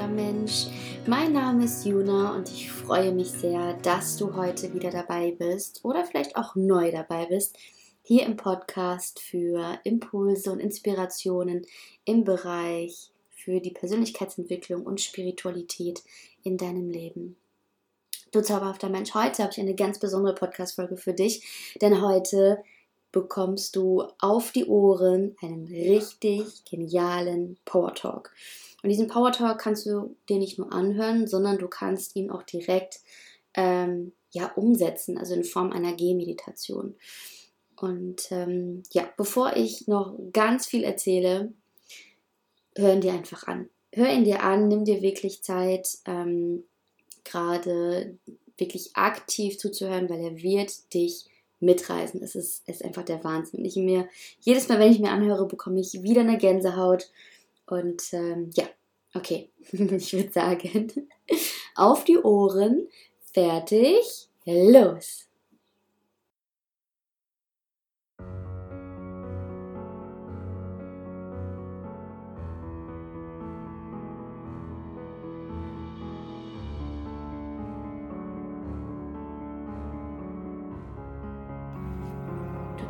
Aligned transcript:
zauberhafter 0.00 0.08
Mensch. 0.08 0.66
Mein 1.06 1.32
Name 1.32 1.64
ist 1.64 1.84
Juna 1.84 2.34
und 2.34 2.48
ich 2.50 2.70
freue 2.70 3.12
mich 3.12 3.30
sehr, 3.30 3.74
dass 3.82 4.16
du 4.16 4.34
heute 4.34 4.72
wieder 4.72 4.90
dabei 4.90 5.32
bist 5.32 5.84
oder 5.84 6.04
vielleicht 6.04 6.36
auch 6.36 6.54
neu 6.54 6.90
dabei 6.90 7.26
bist, 7.26 7.56
hier 8.02 8.24
im 8.24 8.36
Podcast 8.36 9.20
für 9.20 9.78
Impulse 9.84 10.52
und 10.52 10.60
Inspirationen 10.60 11.66
im 12.04 12.24
Bereich 12.24 13.10
für 13.30 13.60
die 13.60 13.72
Persönlichkeitsentwicklung 13.72 14.84
und 14.84 15.00
Spiritualität 15.00 16.02
in 16.42 16.56
deinem 16.56 16.90
Leben. 16.90 17.36
Du 18.32 18.40
zauberhafter 18.40 18.88
Mensch, 18.88 19.14
heute 19.14 19.42
habe 19.42 19.52
ich 19.52 19.60
eine 19.60 19.74
ganz 19.74 19.98
besondere 19.98 20.34
Podcast-Folge 20.34 20.96
für 20.96 21.12
dich, 21.12 21.74
denn 21.80 22.00
heute 22.00 22.62
bekommst 23.12 23.76
du 23.76 24.04
auf 24.20 24.52
die 24.52 24.66
Ohren 24.66 25.36
einen 25.42 25.66
richtig 25.66 26.64
genialen 26.64 27.58
Power 27.64 27.94
Talk. 27.94 28.32
Und 28.82 28.90
diesen 28.90 29.08
Power 29.08 29.32
Talk 29.32 29.58
kannst 29.58 29.86
du 29.86 30.16
dir 30.28 30.38
nicht 30.38 30.58
nur 30.58 30.72
anhören, 30.72 31.26
sondern 31.26 31.58
du 31.58 31.68
kannst 31.68 32.16
ihn 32.16 32.30
auch 32.30 32.42
direkt 32.42 33.00
ähm, 33.54 34.12
ja, 34.30 34.52
umsetzen, 34.54 35.18
also 35.18 35.34
in 35.34 35.44
Form 35.44 35.72
einer 35.72 35.94
Gehmeditation. 35.94 36.94
Und 37.76 38.30
ähm, 38.30 38.82
ja, 38.92 39.08
bevor 39.16 39.56
ich 39.56 39.88
noch 39.88 40.16
ganz 40.32 40.66
viel 40.66 40.84
erzähle, 40.84 41.52
hör 42.76 42.92
ihn 42.92 43.00
dir 43.00 43.12
einfach 43.12 43.46
an. 43.46 43.68
Hör 43.92 44.12
ihn 44.12 44.24
dir 44.24 44.42
an, 44.42 44.68
nimm 44.68 44.84
dir 44.84 45.02
wirklich 45.02 45.42
Zeit, 45.42 45.98
ähm, 46.06 46.64
gerade 47.24 48.18
wirklich 48.56 48.94
aktiv 48.94 49.58
zuzuhören, 49.58 50.08
weil 50.08 50.20
er 50.20 50.42
wird 50.42 50.92
dich 50.94 51.29
mitreißen. 51.60 52.22
Es 52.22 52.34
ist, 52.34 52.68
ist 52.68 52.84
einfach 52.84 53.04
der 53.04 53.22
Wahnsinn. 53.22 53.64
Ich 53.64 53.76
mir, 53.76 54.08
jedes 54.40 54.68
Mal, 54.68 54.78
wenn 54.78 54.92
ich 54.92 54.98
mir 54.98 55.10
anhöre, 55.10 55.46
bekomme 55.46 55.80
ich 55.80 56.02
wieder 56.02 56.22
eine 56.22 56.38
Gänsehaut. 56.38 57.10
Und 57.66 58.02
ähm, 58.12 58.50
ja, 58.54 58.64
okay, 59.14 59.50
ich 59.72 60.12
würde 60.12 60.32
sagen, 60.32 60.92
auf 61.76 62.04
die 62.04 62.18
Ohren, 62.18 62.88
fertig, 63.32 64.28
los! 64.44 65.29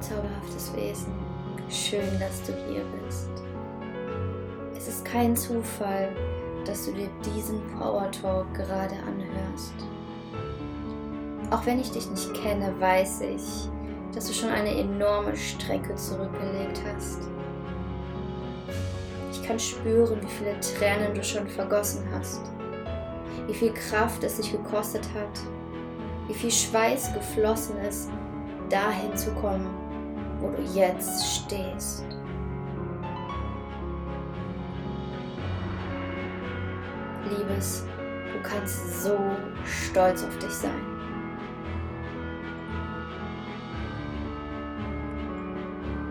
Zauberhaftes 0.01 0.75
Wesen. 0.75 1.13
Schön, 1.69 2.19
dass 2.19 2.43
du 2.43 2.53
hier 2.69 2.85
bist. 3.05 3.31
Es 4.77 4.89
ist 4.89 5.05
kein 5.05 5.37
Zufall, 5.37 6.09
dass 6.65 6.87
du 6.87 6.93
dir 6.93 7.09
diesen 7.35 7.61
Power 7.79 8.11
Talk 8.11 8.53
gerade 8.55 8.95
anhörst. 9.07 9.75
Auch 11.51 11.67
wenn 11.67 11.81
ich 11.81 11.91
dich 11.91 12.09
nicht 12.11 12.33
kenne, 12.35 12.73
weiß 12.79 13.23
ich, 13.23 13.69
dass 14.15 14.27
du 14.27 14.33
schon 14.33 14.51
eine 14.51 14.77
enorme 14.77 15.37
Strecke 15.37 15.95
zurückgelegt 15.97 16.81
hast. 16.93 17.29
Ich 19.33 19.43
kann 19.43 19.59
spüren, 19.59 20.21
wie 20.23 20.27
viele 20.27 20.59
Tränen 20.61 21.15
du 21.15 21.23
schon 21.23 21.47
vergossen 21.49 22.05
hast, 22.15 22.41
wie 23.47 23.55
viel 23.55 23.73
Kraft 23.75 24.23
es 24.23 24.37
dich 24.37 24.53
gekostet 24.53 25.07
hat, 25.15 25.41
wie 26.29 26.35
viel 26.35 26.51
Schweiß 26.51 27.13
geflossen 27.15 27.77
ist, 27.79 28.11
dahin 28.69 29.17
zu 29.17 29.31
kommen, 29.33 29.67
wo 30.41 30.49
du 30.51 30.63
jetzt 30.63 31.45
stehst. 31.45 32.05
Liebes, 37.29 37.85
du 38.33 38.49
kannst 38.49 39.03
so 39.03 39.19
stolz 39.65 40.25
auf 40.25 40.39
dich 40.39 40.51
sein. 40.51 40.91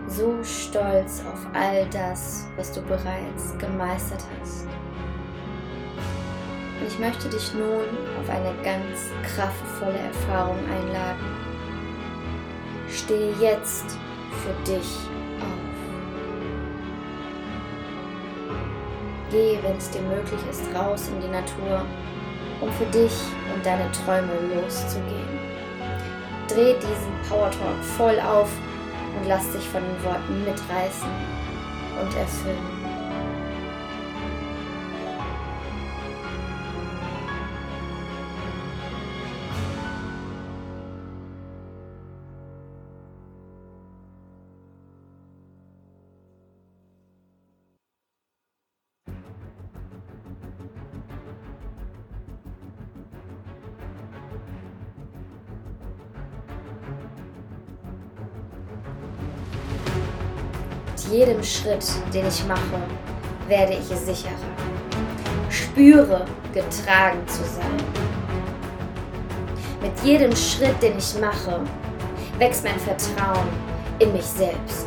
So 0.06 0.42
stolz 0.42 1.22
auf 1.32 1.46
all 1.54 1.86
das, 1.86 2.46
was 2.56 2.72
du 2.72 2.82
bereits 2.82 3.56
gemeistert 3.58 4.24
hast. 4.40 4.66
Und 6.80 6.86
ich 6.86 6.98
möchte 6.98 7.28
dich 7.28 7.52
nun 7.54 7.84
auf 8.18 8.28
eine 8.28 8.54
ganz 8.62 9.10
kraftvolle 9.34 9.98
Erfahrung 9.98 10.58
einladen. 10.58 11.24
Stehe 12.88 13.32
jetzt 13.40 13.96
für 14.30 14.70
dich 14.70 14.96
auf. 15.40 15.70
Geh, 19.30 19.58
wenn 19.62 19.76
es 19.76 19.90
dir 19.90 20.02
möglich 20.02 20.40
ist, 20.50 20.62
raus 20.74 21.08
in 21.08 21.20
die 21.20 21.28
Natur, 21.28 21.84
um 22.60 22.70
für 22.72 22.86
dich 22.86 23.12
und 23.54 23.64
deine 23.64 23.90
Träume 23.92 24.32
loszugehen. 24.54 25.38
Dreh 26.48 26.74
diesen 26.74 27.28
Power 27.28 27.50
Talk 27.50 27.84
voll 27.96 28.18
auf 28.20 28.50
und 29.16 29.28
lass 29.28 29.50
dich 29.52 29.68
von 29.68 29.82
den 29.82 30.04
Worten 30.04 30.44
mitreißen 30.44 31.08
und 32.00 32.16
erfüllen. 32.16 32.69
Jedem 61.10 61.42
Schritt, 61.42 61.84
den 62.14 62.26
ich 62.26 62.44
mache, 62.46 62.80
werde 63.48 63.74
ich 63.74 63.86
sicherer. 63.98 64.32
Spüre, 65.48 66.24
getragen 66.54 67.18
zu 67.26 67.42
sein. 67.42 67.76
Mit 69.82 69.92
jedem 70.04 70.34
Schritt, 70.36 70.80
den 70.80 70.96
ich 70.98 71.14
mache, 71.20 71.60
wächst 72.38 72.64
mein 72.64 72.78
Vertrauen 72.78 73.48
in 73.98 74.12
mich 74.12 74.24
selbst. 74.24 74.86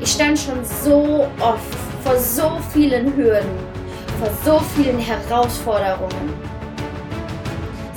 Ich 0.00 0.10
stand 0.10 0.38
schon 0.38 0.64
so 0.64 1.28
oft 1.38 1.78
vor 2.02 2.16
so 2.18 2.58
vielen 2.72 3.14
Hürden, 3.16 3.56
vor 4.18 4.30
so 4.44 4.60
vielen 4.74 4.98
Herausforderungen. 4.98 6.32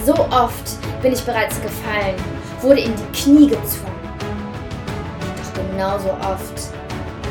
So 0.06 0.14
oft 0.14 1.02
bin 1.02 1.14
ich 1.14 1.24
bereits 1.24 1.60
gefallen, 1.62 2.16
wurde 2.62 2.82
in 2.82 2.94
die 2.96 3.20
Knie 3.20 3.48
gezwungen 3.48 3.95
genauso 5.76 6.10
oft 6.10 6.72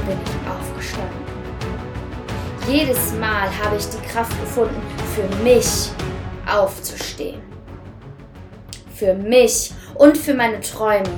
bin 0.06 0.19
ich 0.22 0.50
aufgestanden. 0.50 1.25
Jedes 2.69 3.12
Mal 3.15 3.49
habe 3.62 3.77
ich 3.77 3.87
die 3.88 4.06
Kraft 4.06 4.38
gefunden, 4.38 4.81
für 5.15 5.43
mich 5.43 5.91
aufzustehen. 6.47 7.41
Für 8.94 9.15
mich 9.15 9.72
und 9.94 10.19
für 10.19 10.34
meine 10.34 10.60
Träume. 10.60 11.09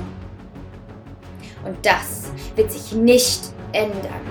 Und 1.65 1.85
das 1.85 2.31
wird 2.55 2.71
sich 2.71 2.93
nicht 2.93 3.41
ändern. 3.73 4.21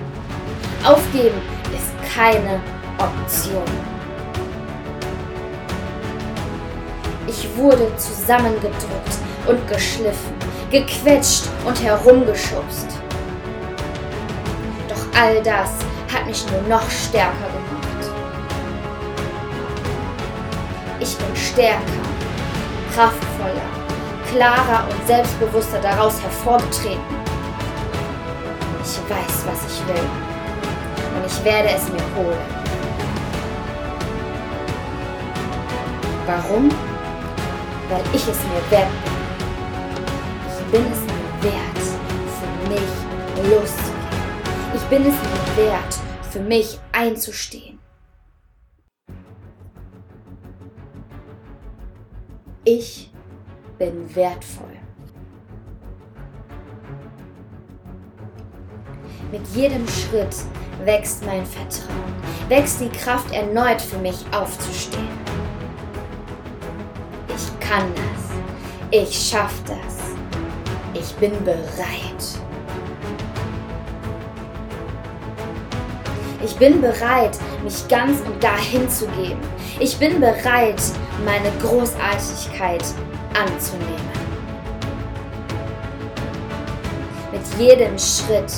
Aufgeben 0.83 1.39
ist 1.65 2.15
keine 2.15 2.59
Option. 2.97 3.63
Ich 7.27 7.47
wurde 7.55 7.91
zusammengedrückt 7.97 9.17
und 9.47 9.67
geschliffen 9.67 10.36
gequetscht 10.71 11.45
und 11.65 11.81
herumgeschubst. 11.81 12.87
Doch 14.89 15.19
all 15.19 15.41
das 15.41 15.71
hat 16.13 16.25
mich 16.25 16.45
nur 16.51 16.61
noch 16.63 16.89
stärker 16.89 17.31
gemacht. 17.31 18.11
Ich 20.99 21.15
bin 21.17 21.35
stärker, 21.35 21.81
kraftvoller, 22.93 23.69
klarer 24.31 24.85
und 24.89 25.07
selbstbewusster 25.07 25.79
daraus 25.79 26.21
hervorgetreten. 26.21 27.17
Ich 28.83 28.97
weiß, 29.09 29.45
was 29.45 29.71
ich 29.71 29.87
will 29.87 30.03
und 31.15 31.25
ich 31.25 31.43
werde 31.43 31.69
es 31.69 31.87
mir 31.89 32.03
holen. 32.15 32.37
Warum? 36.25 36.69
Weil 37.89 38.01
ich 38.13 38.21
es 38.21 38.37
mir 38.43 38.71
wert 38.71 38.89
bin 39.03 39.06
bin 40.71 40.83
es 40.91 40.99
mir 40.99 41.51
wert, 41.51 41.77
für 42.39 42.69
mich 42.69 43.49
loszugehen. 43.49 43.97
Ich 44.75 44.81
bin 44.83 45.01
es 45.01 45.15
mir 45.15 45.65
wert, 45.65 45.99
für 46.29 46.39
mich 46.41 46.79
einzustehen. 46.91 47.79
Ich 52.65 53.09
bin 53.77 54.13
wertvoll. 54.13 54.77
Mit 59.31 59.47
jedem 59.55 59.87
Schritt 59.87 60.35
wächst 60.83 61.25
mein 61.25 61.45
Vertrauen, 61.45 62.13
wächst 62.49 62.81
die 62.81 62.89
Kraft 62.89 63.33
erneut 63.33 63.81
für 63.81 63.97
mich 63.99 64.25
aufzustehen. 64.31 65.07
Ich 67.29 67.59
kann 67.59 67.89
das, 67.95 68.27
ich 68.91 69.29
schaffe 69.29 69.63
das, 69.65 69.96
ich 70.99 71.13
bin 71.15 71.31
bereit. 71.43 72.39
Ich 76.43 76.55
bin 76.55 76.81
bereit, 76.81 77.37
mich 77.63 77.87
ganz 77.87 78.21
und 78.21 78.39
gar 78.39 78.57
hinzugeben. 78.57 79.39
Ich 79.79 79.97
bin 79.97 80.19
bereit, 80.19 80.81
meine 81.25 81.51
Großartigkeit 81.61 82.83
anzunehmen. 83.33 84.07
Mit 87.31 87.41
jedem 87.59 87.97
Schritt 87.97 88.51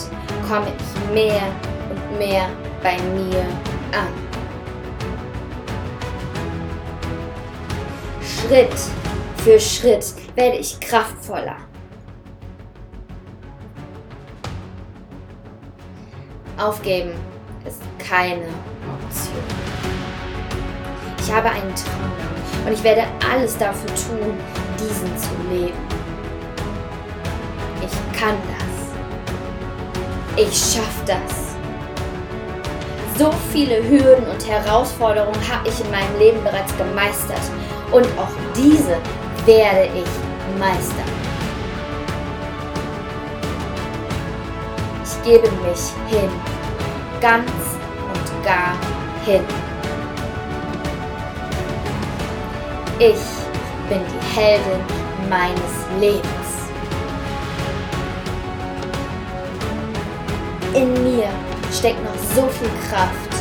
komme 0.48 0.68
ich 0.68 1.14
mehr 1.14 1.42
und 1.90 2.20
mehr 2.20 2.48
bei 2.84 2.98
mir 3.14 3.42
an. 3.92 4.14
Schritt 8.22 8.76
für 9.44 9.60
Schritt 9.60 10.14
werde 10.36 10.58
ich 10.58 10.80
kraftvoller. 10.80 11.58
Aufgeben 16.60 17.12
ist 17.66 17.82
keine 17.98 18.48
Option. 18.92 19.44
Ich 21.22 21.32
habe 21.32 21.50
einen 21.50 21.74
Traum 21.74 22.66
und 22.66 22.74
ich 22.74 22.84
werde 22.84 23.04
alles 23.32 23.58
dafür 23.58 23.88
tun, 23.96 24.34
diesen 24.78 25.18
zu 25.18 25.30
leben. 25.50 25.78
Ich 27.82 28.20
kann 28.20 28.36
das. 28.58 30.46
Ich 30.46 30.54
schaffe 30.54 31.06
das. 31.06 31.50
So 33.18 33.32
viele 33.54 33.82
Hürden 33.88 34.28
und 34.28 34.46
Herausforderungen 34.46 35.40
habe 35.50 35.70
ich 35.70 35.80
in 35.80 35.90
meinem 35.92 36.20
Leben 36.20 36.44
bereits 36.44 36.76
gemeistert 36.78 37.42
und 37.92 38.06
auch 38.18 38.32
diese 38.56 38.98
werde 39.46 39.86
ich 39.96 40.60
meistern. 40.60 41.29
Gebe 45.30 45.52
mich 45.62 45.94
hin 46.08 46.30
ganz 47.22 47.52
und 47.52 48.44
gar 48.44 48.76
hin. 49.26 49.44
Ich 52.98 53.22
bin 53.88 54.02
die 54.10 54.36
Heldin 54.36 54.82
meines 55.30 55.76
Lebens. 56.00 56.50
In 60.74 60.94
mir 61.04 61.30
steckt 61.72 62.04
noch 62.04 62.18
so 62.36 62.48
viel 62.48 62.72
Kraft, 62.90 63.34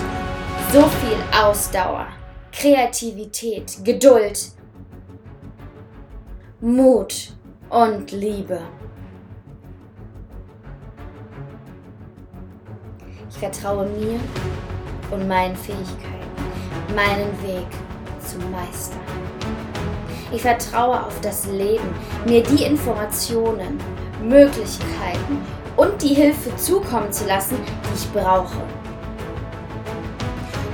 so 0.70 0.82
viel 0.82 1.17
Ausdauer, 1.43 2.08
Kreativität, 2.52 3.79
Geduld, 3.82 4.50
Mut 6.61 7.32
und 7.70 8.11
Liebe. 8.11 8.61
Vertraue 13.38 13.87
mir 13.87 14.19
und 15.11 15.26
meinen 15.29 15.56
Fähigkeiten, 15.56 16.29
meinen 16.94 17.32
Weg 17.43 17.67
zu 18.20 18.38
meistern. 18.50 19.00
Ich 20.32 20.43
vertraue 20.43 21.06
auf 21.06 21.20
das 21.20 21.46
Leben, 21.46 21.88
mir 22.26 22.43
die 22.43 22.64
Informationen, 22.64 23.81
Möglichkeiten 24.23 25.40
und 25.76 26.02
die 26.02 26.14
Hilfe 26.14 26.55
zukommen 26.56 27.11
zu 27.12 27.26
lassen, 27.26 27.56
die 27.64 27.94
ich 27.94 28.12
brauche. 28.12 28.62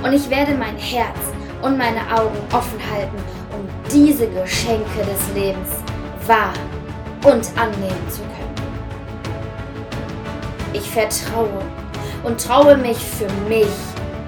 Und 0.03 0.13
ich 0.13 0.29
werde 0.29 0.55
mein 0.55 0.77
Herz 0.77 1.17
und 1.61 1.77
meine 1.77 2.01
Augen 2.13 2.37
offen 2.51 2.79
halten, 2.91 3.17
um 3.51 3.67
diese 3.91 4.27
Geschenke 4.27 4.99
des 4.99 5.33
Lebens 5.33 5.69
wahr 6.27 6.53
und 7.23 7.49
annehmen 7.57 8.09
zu 8.09 8.21
können. 8.21 8.55
Ich 10.73 10.89
vertraue 10.89 11.61
und 12.25 12.41
traue 12.41 12.75
mich 12.75 12.97
für 12.97 13.31
mich 13.47 13.67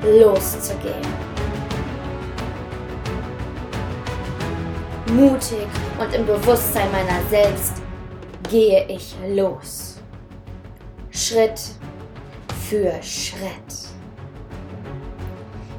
loszugehen. 0.04 1.18
Mutig 5.14 5.68
und 6.00 6.14
im 6.14 6.26
Bewusstsein 6.26 6.92
meiner 6.92 7.28
selbst 7.30 7.82
gehe 8.50 8.86
ich 8.88 9.16
los. 9.30 9.96
Schritt 11.10 11.60
für 12.70 12.92
Schritt. 13.02 13.88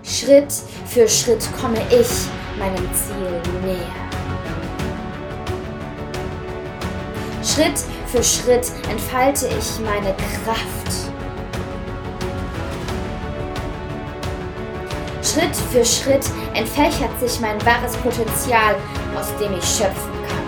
Schritt 0.03 0.53
für 0.87 1.09
Schritt 1.09 1.47
komme 1.61 1.79
ich 1.91 2.09
meinem 2.59 2.89
Ziel 2.95 3.41
näher. 3.65 4.09
Schritt 7.45 7.79
für 8.07 8.25
Schritt 8.25 8.73
entfalte 8.91 9.47
ich 9.47 9.79
meine 9.85 10.15
Kraft. 10.45 11.18
Schritt 15.39 15.57
für 15.71 15.85
Schritt 15.85 16.27
entfächert 16.55 17.21
sich 17.21 17.39
mein 17.39 17.65
wahres 17.65 17.97
Potenzial, 17.99 18.75
aus 19.17 19.29
dem 19.39 19.57
ich 19.57 19.65
schöpfen 19.65 20.13
kann. 20.27 20.43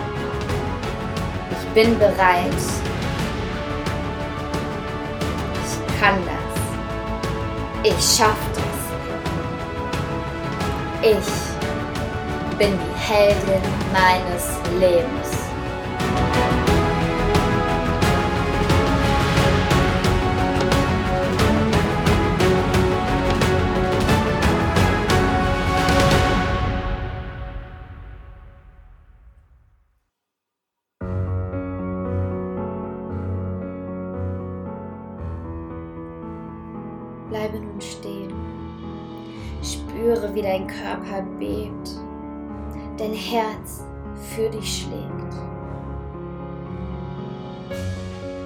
Ich 1.53 1.69
bin 1.75 1.97
bereit. 1.97 2.51
Ich 5.65 6.01
kann 6.01 6.17
das. 6.25 6.35
Ich 7.85 8.17
schaffe 8.17 8.51
das. 8.53 8.81
Ich 11.03 12.59
bin 12.59 12.73
die 12.73 13.13
Heldin 13.13 13.63
meines 13.93 14.59
Lebens. 14.81 15.40
Spüre, 39.91 40.33
wie 40.35 40.43
dein 40.43 40.69
Körper 40.69 41.23
bebt, 41.41 41.91
dein 42.97 43.13
Herz 43.13 43.85
für 44.35 44.49
dich 44.49 44.83
schlägt. 44.83 45.35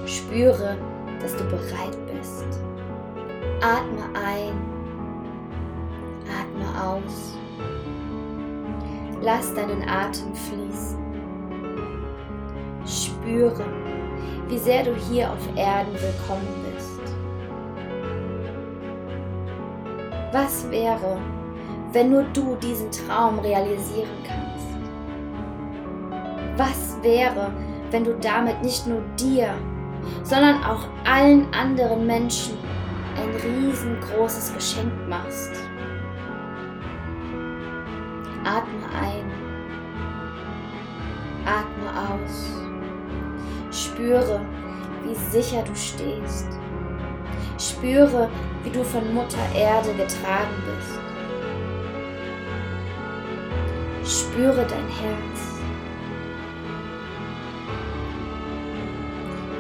Spüre, 0.07 0.79
dass 1.21 1.37
du 1.37 1.45
bereit 1.45 1.99
bist. 2.11 2.47
Atme 3.61 4.05
ein, 4.15 4.55
atme 6.25 6.83
aus. 6.83 7.37
Lass 9.21 9.53
deinen 9.53 9.87
Atem 9.87 10.35
fließen. 10.35 10.99
Spüre, 12.87 13.65
wie 14.49 14.59
sehr 14.59 14.83
du 14.85 14.95
hier 14.95 15.31
auf 15.31 15.47
Erden 15.57 15.93
willkommen 15.93 16.49
bist. 16.57 16.64
Was 20.35 20.69
wäre, 20.69 21.21
wenn 21.93 22.11
nur 22.11 22.25
du 22.33 22.57
diesen 22.57 22.91
Traum 22.91 23.39
realisieren 23.39 24.19
kannst? 24.27 24.67
Was 26.57 26.99
wäre, 27.03 27.53
wenn 27.93 28.03
du 28.03 28.15
damit 28.17 28.61
nicht 28.61 28.85
nur 28.85 29.01
dir, 29.17 29.55
sondern 30.25 30.65
auch 30.65 30.89
allen 31.05 31.47
anderen 31.55 32.05
Menschen 32.09 32.59
ein 33.15 33.31
riesengroßes 33.49 34.53
Geschenk 34.55 34.93
machst? 35.09 35.53
Atme 38.43 38.89
ein, 39.01 39.31
atme 41.47 42.11
aus, 42.11 42.51
spüre, 43.71 44.41
wie 45.05 45.15
sicher 45.15 45.63
du 45.63 45.77
stehst. 45.77 46.49
Spüre, 47.57 48.29
wie 48.65 48.71
du 48.71 48.83
von 48.83 49.13
Mutter 49.13 49.39
Erde 49.55 49.93
getragen 49.95 50.63
bist. 50.67 50.99
Spüre 54.21 54.67
dein 54.67 54.89
Herz. 54.89 55.55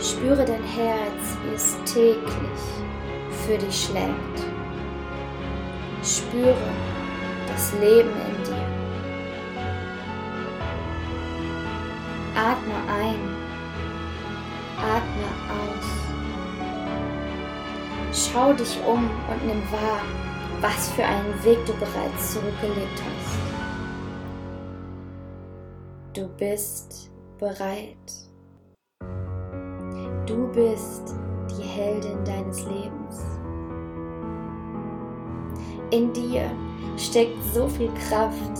Spüre 0.00 0.44
dein 0.44 0.62
Herz, 0.62 1.36
wie 1.44 1.54
es 1.54 1.76
täglich 1.84 2.64
für 3.46 3.58
dich 3.58 3.84
schlägt. 3.84 4.44
Spüre 6.02 6.54
das 7.46 7.72
Leben 7.80 8.10
in 8.10 8.44
dir. 8.44 8.66
Atme 12.36 12.74
ein, 13.00 13.33
Schau 18.34 18.52
dich 18.52 18.76
um 18.84 19.04
und 19.30 19.46
nimm 19.46 19.62
wahr, 19.70 20.00
was 20.60 20.90
für 20.90 21.04
einen 21.04 21.44
Weg 21.44 21.64
du 21.66 21.72
bereits 21.74 22.32
zurückgelegt 22.32 23.00
hast. 23.00 23.38
Du 26.12 26.26
bist 26.36 27.12
bereit. 27.38 27.96
Du 30.26 30.48
bist 30.48 31.14
die 31.48 31.62
Heldin 31.62 32.24
deines 32.24 32.64
Lebens. 32.64 33.22
In 35.92 36.12
dir 36.12 36.50
steckt 36.96 37.40
so 37.52 37.68
viel 37.68 37.92
Kraft, 38.08 38.58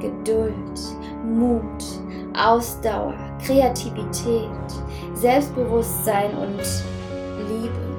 Geduld, 0.00 0.80
Mut, 1.24 1.84
Ausdauer, 2.36 3.14
Kreativität, 3.40 4.50
Selbstbewusstsein 5.14 6.36
und 6.36 6.58
Liebe. 7.48 7.91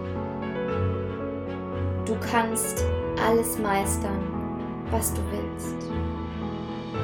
Du 2.13 2.19
kannst 2.29 2.85
alles 3.27 3.57
meistern, 3.57 4.19
was 4.91 5.11
du 5.15 5.21
willst. 5.31 5.75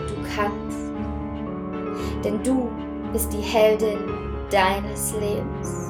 Du 0.08 0.16
kannst. 0.36 0.78
Denn 2.24 2.44
du 2.44 2.70
bist 3.12 3.34
die 3.34 3.42
Heldin 3.42 3.98
deines 4.52 5.16
Lebens. 5.20 5.90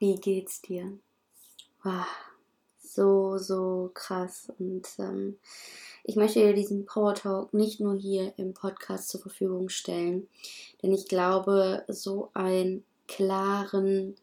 Wie 0.00 0.14
geht's 0.14 0.62
dir? 0.62 0.96
Wow, 1.82 2.06
so, 2.78 3.36
so 3.36 3.90
krass. 3.94 4.48
Und 4.60 4.86
ähm, 5.00 5.38
ich 6.04 6.14
möchte 6.14 6.38
dir 6.38 6.54
diesen 6.54 6.86
Power 6.86 7.14
Talk 7.14 7.52
nicht 7.52 7.80
nur 7.80 7.96
hier 7.96 8.32
im 8.36 8.54
Podcast 8.54 9.08
zur 9.08 9.20
Verfügung 9.20 9.68
stellen, 9.68 10.28
denn 10.80 10.92
ich 10.92 11.08
glaube, 11.08 11.82
so 11.88 12.30
einen 12.32 12.84
klaren 13.08 14.14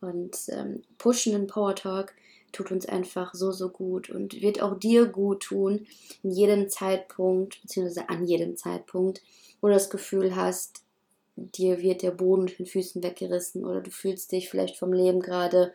und 0.00 0.38
ähm, 0.48 0.82
pushenden 0.96 1.48
Power 1.48 1.74
Talk 1.74 2.14
tut 2.52 2.72
uns 2.72 2.86
einfach 2.86 3.34
so, 3.34 3.52
so 3.52 3.68
gut 3.68 4.08
und 4.08 4.40
wird 4.40 4.62
auch 4.62 4.78
dir 4.78 5.04
gut 5.04 5.42
tun, 5.42 5.86
in 6.22 6.30
jedem 6.30 6.70
Zeitpunkt, 6.70 7.60
beziehungsweise 7.60 8.08
an 8.08 8.24
jedem 8.24 8.56
Zeitpunkt, 8.56 9.20
wo 9.60 9.68
du 9.68 9.74
das 9.74 9.90
Gefühl 9.90 10.34
hast, 10.34 10.82
dir 11.36 11.80
wird 11.80 12.02
der 12.02 12.10
Boden 12.10 12.44
mit 12.44 12.58
den 12.58 12.66
Füßen 12.66 13.02
weggerissen 13.02 13.64
oder 13.64 13.80
du 13.80 13.90
fühlst 13.90 14.32
dich 14.32 14.48
vielleicht 14.48 14.76
vom 14.76 14.92
Leben 14.92 15.20
gerade 15.20 15.72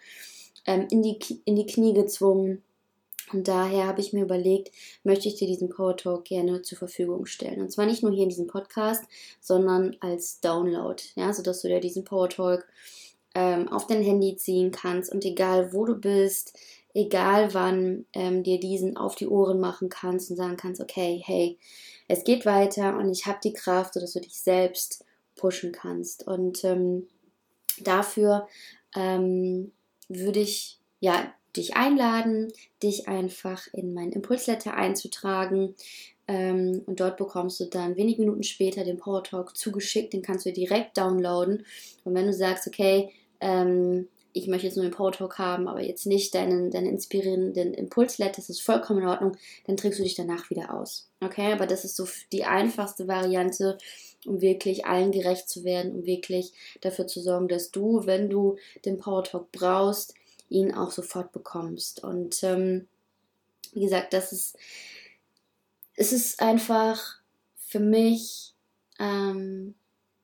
ähm, 0.66 0.88
in, 0.92 1.02
die, 1.02 1.18
in 1.46 1.56
die 1.56 1.66
Knie 1.66 1.94
gezwungen. 1.94 2.64
Und 3.34 3.48
daher 3.48 3.88
habe 3.88 4.02
ich 4.02 4.14
mir 4.14 4.24
überlegt, 4.24 4.72
möchte 5.04 5.28
ich 5.28 5.36
dir 5.36 5.48
diesen 5.48 5.70
Power 5.70 5.98
Talk 5.98 6.26
gerne 6.26 6.62
zur 6.62 6.78
Verfügung 6.78 7.26
stellen. 7.26 7.62
Und 7.62 7.72
zwar 7.72 7.88
nicht 7.88 8.04
nur 8.04 8.12
hier 8.12 8.24
in 8.24 8.30
diesem 8.30 8.48
Podcast, 8.48 9.04
sondern 9.42 9.96
als 10.00 10.42
Download, 10.42 11.02
ja, 11.16 11.34
sodass 11.34 11.62
du 11.62 11.68
dir 11.68 11.80
diesen 11.80 12.04
Power 12.04 12.30
Talk 12.30 12.68
ähm, 13.34 13.68
auf 13.68 13.88
dein 13.88 14.04
Handy 14.04 14.36
ziehen 14.38 14.72
kannst 14.72 15.12
und 15.12 15.26
egal 15.26 15.74
wo 15.74 15.86
du 15.86 15.96
bist, 15.96 16.58
egal 16.94 17.54
wann 17.54 18.06
ähm, 18.14 18.44
dir 18.44 18.60
diesen 18.60 18.96
auf 18.96 19.16
die 19.16 19.28
Ohren 19.28 19.60
machen 19.60 19.90
kannst 19.90 20.30
und 20.30 20.38
sagen 20.38 20.56
kannst, 20.56 20.80
okay, 20.80 21.22
hey, 21.26 21.58
es 22.08 22.24
geht 22.24 22.46
weiter 22.46 22.98
und 22.98 23.12
ich 23.12 23.26
habe 23.26 23.40
die 23.44 23.54
Kraft, 23.54 23.96
sodass 23.96 24.14
du 24.14 24.22
dich 24.22 24.40
selbst 24.40 25.04
pushen 25.36 25.72
kannst. 25.72 26.28
Und 26.28 26.64
ähm, 26.64 27.08
dafür 27.80 28.48
ähm, 28.96 29.72
würde 30.08 30.40
ich 30.40 30.80
ja 31.00 31.34
dich 31.56 31.76
einladen, 31.76 32.52
dich 32.84 33.08
einfach 33.08 33.68
in 33.74 33.94
mein 33.94 34.12
Impulsletter 34.12 34.74
einzutragen. 34.74 35.76
Ähm, 36.28 36.82
und 36.86 37.00
dort 37.00 37.18
bekommst 37.18 37.60
du 37.60 37.66
dann 37.66 37.96
wenige 37.96 38.22
Minuten 38.22 38.44
später 38.44 38.84
den 38.84 38.98
Power 38.98 39.24
Talk 39.24 39.56
zugeschickt. 39.56 40.14
Den 40.14 40.22
kannst 40.22 40.46
du 40.46 40.52
direkt 40.52 40.98
downloaden. 40.98 41.66
Und 42.04 42.16
wenn 42.16 42.26
du 42.26 42.34
sagst, 42.34 42.68
okay, 42.68 43.12
ähm, 43.40 44.08
ich 44.38 44.48
möchte 44.48 44.68
jetzt 44.68 44.76
nur 44.76 44.86
den 44.86 44.92
Power 44.92 45.14
Talk 45.14 45.40
haben, 45.40 45.70
aber 45.70 45.82
jetzt 45.82 46.06
nicht 46.06 46.36
deinen, 46.36 46.70
deinen 46.70 46.88
inspirierenden 46.88 47.74
Impulsletter, 47.74 48.36
das 48.36 48.50
ist 48.50 48.62
vollkommen 48.62 49.02
in 49.02 49.08
Ordnung, 49.08 49.38
dann 49.66 49.78
trägst 49.78 49.98
du 49.98 50.04
dich 50.04 50.16
danach 50.16 50.50
wieder 50.50 50.74
aus. 50.74 51.10
Okay, 51.22 51.54
aber 51.54 51.66
das 51.68 51.86
ist 51.86 51.96
so 51.96 52.06
die 52.34 52.44
einfachste 52.44 53.08
Variante, 53.08 53.78
um 54.26 54.42
wirklich 54.42 54.86
allen 54.86 55.14
gerecht 55.14 55.48
zu 55.48 55.64
werden, 55.64 55.96
um 55.96 56.06
wirklich 56.06 56.52
dafür 56.82 57.08
zu 57.08 57.22
sorgen, 57.22 57.48
dass 57.48 57.72
du, 57.72 58.06
wenn 58.06 58.30
du 58.30 58.58
den 58.84 58.98
Power 58.98 59.24
Talk 59.24 59.54
brauchst, 59.54 60.16
ihn 60.50 60.74
auch 60.74 60.92
sofort 60.92 61.32
bekommst. 61.32 62.04
Und 62.04 62.44
ähm, 62.44 62.90
wie 63.72 63.86
gesagt, 63.86 64.12
das 64.12 64.34
ist, 64.34 64.58
es 65.96 66.12
ist 66.12 66.42
einfach 66.42 67.20
für 67.56 67.80
mich, 67.80 68.54
ähm, 69.00 69.76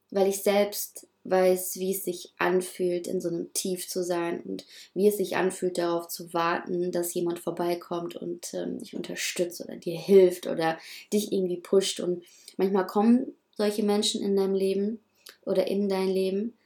weil 0.09 0.27
ich 0.27 0.43
selbst 0.43 1.07
weiß, 1.23 1.75
wie 1.77 1.91
es 1.91 2.03
sich 2.03 2.33
anfühlt, 2.37 3.07
in 3.07 3.21
so 3.21 3.29
einem 3.29 3.53
Tief 3.53 3.87
zu 3.87 4.03
sein 4.03 4.41
und 4.41 4.65
wie 4.93 5.07
es 5.07 5.17
sich 5.17 5.35
anfühlt, 5.35 5.77
darauf 5.77 6.07
zu 6.07 6.33
warten, 6.33 6.91
dass 6.91 7.13
jemand 7.13 7.39
vorbeikommt 7.39 8.15
und 8.15 8.53
ähm, 8.53 8.79
dich 8.79 8.95
unterstützt 8.95 9.61
oder 9.61 9.75
dir 9.75 9.97
hilft 9.97 10.47
oder 10.47 10.77
dich 11.13 11.31
irgendwie 11.31 11.57
pusht. 11.57 11.99
Und 11.99 12.23
manchmal 12.57 12.87
kommen 12.87 13.35
solche 13.55 13.83
Menschen 13.83 14.21
in 14.23 14.35
deinem 14.35 14.55
Leben 14.55 14.99
oder 15.45 15.67
in 15.67 15.89
dein 15.89 16.09
Leben. 16.09 16.57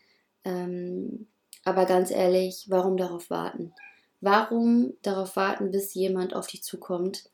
Ähm, 0.46 1.28
aber 1.66 1.86
ganz 1.86 2.12
ehrlich, 2.12 2.66
warum 2.70 2.96
darauf 2.96 3.30
warten? 3.30 3.74
Warum 4.22 4.94
darauf 5.02 5.36
warten, 5.36 5.72
bis 5.72 5.94
jemand 5.94 6.34
auf 6.34 6.48
dich 6.48 6.64
zukommt 6.64 7.26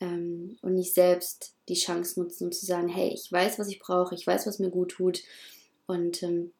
ähm, 0.00 0.58
und 0.60 0.74
nicht 0.74 0.92
selbst 0.92 1.54
die 1.68 1.74
Chance 1.74 2.20
nutzen, 2.20 2.44
um 2.44 2.52
zu 2.52 2.66
sagen, 2.66 2.88
hey, 2.88 3.10
ich 3.14 3.32
weiß, 3.32 3.58
was 3.58 3.68
ich 3.68 3.78
brauche, 3.78 4.14
ich 4.14 4.26
weiß, 4.26 4.46
was 4.46 4.58
mir 4.58 4.70
gut 4.70 4.90
tut. 4.92 5.22
Und 5.86 6.22
ähm, 6.22 6.52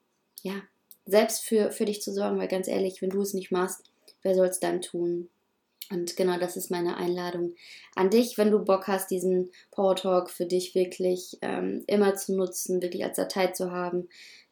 ja, 0.47 0.62
selbst 1.07 1.45
für, 1.45 1.73
für 1.73 1.85
dich 1.85 2.00
zu 2.03 2.12
sorgen, 2.12 2.38
weil 2.38 2.49
ganz 2.49 2.69
ehrlich, 2.69 3.03
wenn 3.03 3.11
du 3.11 3.21
es 3.21 3.35
nicht 3.35 3.50
machst, 3.50 3.83
wer 4.23 4.35
soll 4.35 4.47
es 4.47 4.61
dann 4.61 4.81
tun? 4.81 5.29
Und 5.91 6.17
genau 6.17 6.38
das 6.38 6.57
ist 6.57 6.71
meine 6.71 6.97
Einladung 6.97 7.55
an 7.95 8.11
dich, 8.11 8.38
wenn 8.38 8.50
du 8.50 8.59
Bock 8.61 8.87
hast, 8.88 9.11
diesen 9.11 9.50
Power 9.71 9.97
Talk 9.97 10.31
für 10.31 10.47
dich 10.47 10.75
wirklich 10.75 11.38
ähm, 11.43 11.85
immer 11.87 12.15
zu 12.15 12.35
nutzen, 12.35 12.83
wirklich 12.83 13.05
als 13.05 13.17
Datei 13.17 13.49
zu 13.49 13.71
haben, 13.71 14.09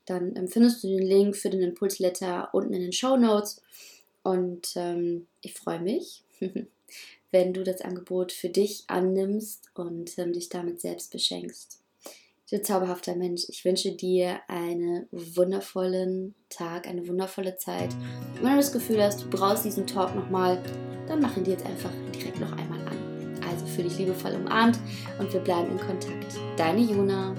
dann 0.07 0.37
ähm, 0.37 0.49
findest 0.49 0.83
du 0.83 0.89
den 0.89 1.03
Link 1.03 1.37
für 1.37 1.51
den 1.51 1.63
Impulsletter 1.63 2.51
unten 2.53 2.75
in 2.75 2.83
den 2.83 2.93
Show 2.93 3.17
Notes. 3.17 3.63
Und 4.23 4.73
ähm, 4.77 5.27
ich 5.43 5.55
freue 5.55 5.81
mich, 5.81 6.23
wenn 7.33 7.53
du 7.53 7.65
das 7.65 7.81
Angebot 7.81 8.33
für 8.33 8.49
dich 8.49 8.85
annimmst 8.87 9.71
und 9.75 10.17
ähm, 10.19 10.33
dich 10.33 10.49
damit 10.49 10.81
selbst 10.81 11.11
beschenkst. 11.11 11.84
Du 12.51 12.61
zauberhafter 12.61 13.17
Mensch, 13.17 13.45
ich 13.49 13.65
wünsche 13.65 13.93
dir 13.93 14.39
einen 14.49 15.07
wundervollen 15.11 16.35
Tag, 16.51 16.87
eine 16.87 17.09
wundervolle 17.09 17.57
Zeit. 17.57 17.89
wenn 18.43 18.51
du 18.51 18.57
das 18.57 18.73
Gefühl 18.73 19.03
hast, 19.03 19.23
du 19.23 19.31
brauchst 19.31 19.65
diesen 19.65 19.87
Talk 19.87 20.15
nochmal, 20.15 20.63
dann 21.09 21.21
mach 21.21 21.37
ihn 21.39 21.45
dir 21.45 21.53
jetzt 21.53 21.65
einfach 21.65 21.91
direkt 22.15 22.41
noch 22.41 22.53
einmal 22.53 22.81
an. 22.81 23.41
Also 23.49 23.65
fühle 23.65 23.89
dich 23.89 23.99
liebevoll 23.99 24.35
umarmt 24.35 24.79
und 25.19 25.33
wir 25.33 25.41
bleiben 25.41 25.71
in 25.71 25.79
Kontakt. 25.79 26.39
Deine 26.59 26.81
Juna. 26.81 27.35